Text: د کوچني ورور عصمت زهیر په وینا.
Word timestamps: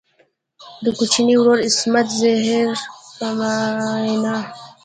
د 0.83 0.85
کوچني 0.97 1.35
ورور 1.37 1.59
عصمت 1.67 2.07
زهیر 2.19 2.69
په 3.17 3.27
وینا. 3.39 4.37